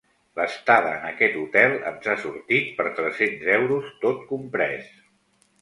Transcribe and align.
L'estada 0.37 0.93
en 0.93 1.03
aquest 1.09 1.35
hotel 1.41 1.75
ens 1.91 2.09
ha 2.13 2.17
sortit 2.23 2.73
per 2.81 2.89
tres-cents 3.01 3.47
euros, 3.59 3.93
tot 4.07 4.29
comprès. 4.33 4.91